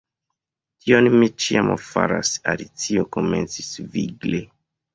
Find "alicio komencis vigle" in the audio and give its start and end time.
2.55-4.45